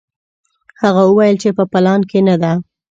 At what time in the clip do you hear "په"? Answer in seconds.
1.57-1.63